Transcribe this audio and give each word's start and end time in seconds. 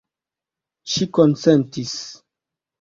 Ŝi 0.95 1.09
konsentis. 1.19 1.95